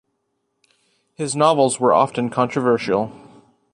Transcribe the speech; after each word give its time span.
His 1.13 1.35
novels 1.35 1.79
were 1.79 1.93
often 1.93 2.31
controversial. 2.31 3.11